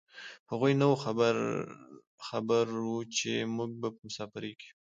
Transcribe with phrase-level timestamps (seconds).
[0.51, 0.87] هغوی نه
[2.27, 4.75] خبر و چې موږ په مسافرۍ کې یو.